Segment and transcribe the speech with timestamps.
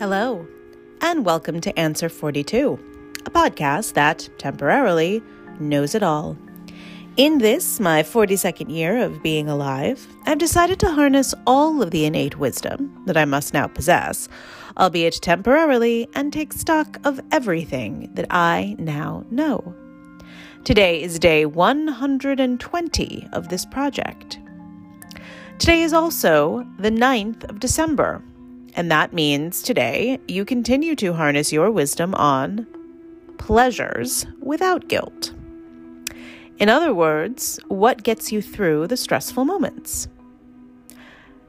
[0.00, 0.44] Hello,
[1.00, 2.78] and welcome to Answer 42,
[3.26, 5.22] a podcast that temporarily
[5.60, 6.36] knows it all.
[7.16, 12.06] In this, my 42nd year of being alive, I've decided to harness all of the
[12.06, 14.28] innate wisdom that I must now possess,
[14.76, 19.76] albeit temporarily, and take stock of everything that I now know.
[20.64, 24.40] Today is day 120 of this project.
[25.60, 28.20] Today is also the 9th of December,
[28.74, 32.66] and that means today you continue to harness your wisdom on
[33.38, 35.32] pleasures without guilt.
[36.58, 40.08] In other words, what gets you through the stressful moments?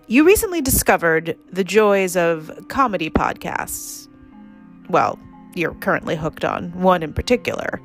[0.07, 4.07] You recently discovered the joys of comedy podcasts.
[4.89, 5.19] Well,
[5.55, 7.81] you're currently hooked on one in particular.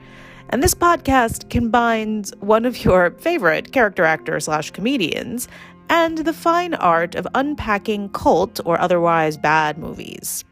[0.50, 5.46] And this podcast combines one of your favorite character actors slash comedians
[5.90, 10.44] and the fine art of unpacking cult or otherwise bad movies.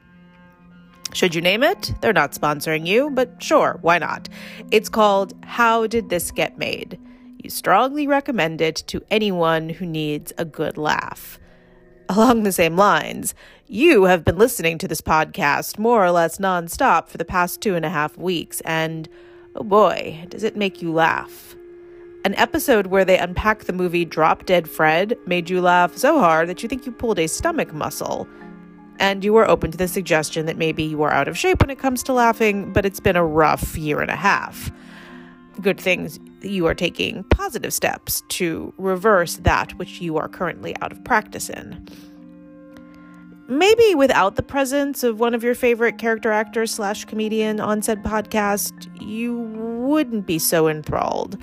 [1.14, 1.94] Should you name it?
[2.00, 4.28] They're not sponsoring you, but sure, why not?
[4.70, 6.98] It's called How Did This Get Made?
[7.38, 11.38] You strongly recommend it to anyone who needs a good laugh.
[12.10, 13.34] Along the same lines,
[13.66, 17.76] you have been listening to this podcast more or less nonstop for the past two
[17.76, 19.08] and a half weeks, and
[19.54, 21.54] oh boy, does it make you laugh.
[22.28, 26.46] An episode where they unpack the movie Drop Dead Fred made you laugh so hard
[26.50, 28.28] that you think you pulled a stomach muscle.
[28.98, 31.70] And you were open to the suggestion that maybe you are out of shape when
[31.70, 34.70] it comes to laughing, but it's been a rough year and a half.
[35.62, 40.92] Good things you are taking positive steps to reverse that which you are currently out
[40.92, 41.88] of practice in.
[43.48, 48.04] Maybe without the presence of one of your favorite character actors slash comedian on said
[48.04, 51.38] podcast, you wouldn't be so enthralled.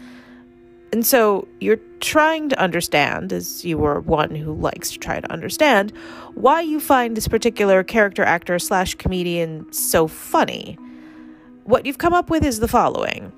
[0.95, 5.29] And so you're trying to understand, as you were one who likes to try to
[5.29, 5.91] understand,
[6.35, 10.77] why you find this particular character actor slash comedian so funny.
[11.65, 13.33] What you've come up with is the following.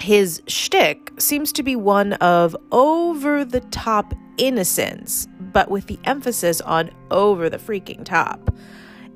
[0.00, 6.60] His shtick seems to be one of over the top innocence, but with the emphasis
[6.62, 8.52] on over the freaking top.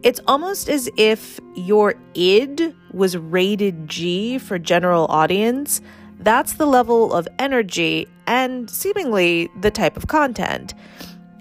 [0.04, 5.80] It's almost as if your id was rated G for general audience
[6.20, 10.74] that's the level of energy and seemingly the type of content.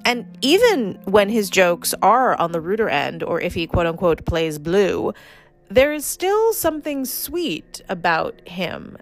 [0.06, 4.26] And even when his jokes are on the ruder end, or if he quote unquote
[4.26, 5.14] plays blue,
[5.70, 8.98] there is still something sweet about him.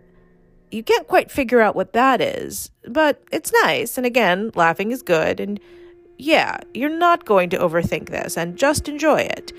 [0.70, 3.98] You can't quite figure out what that is, but it's nice.
[3.98, 5.40] And again, laughing is good.
[5.40, 5.60] And
[6.18, 9.54] yeah, you're not going to overthink this and just enjoy it.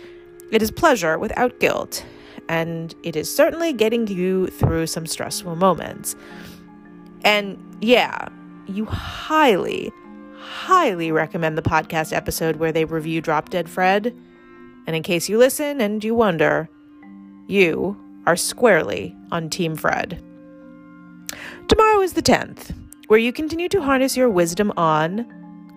[0.51, 2.05] It is pleasure without guilt
[2.49, 6.17] and it is certainly getting you through some stressful moments.
[7.25, 8.29] And yeah,
[8.67, 9.93] you highly,
[10.39, 14.17] highly recommend the podcast episode where they review Drop Dead Fred.
[14.87, 16.69] And in case you listen and you wonder,
[17.47, 20.23] you are squarely on Team Fred.
[21.69, 22.75] Tomorrow is the 10th,
[23.09, 25.27] where you continue to harness your wisdom on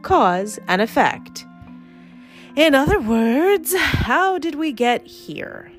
[0.01, 1.45] cause and effect.
[2.55, 5.71] In other words, how did we get here?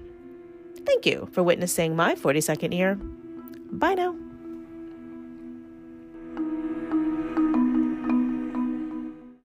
[0.84, 2.96] Thank you for witnessing my 42nd year.
[3.70, 4.16] Bye now.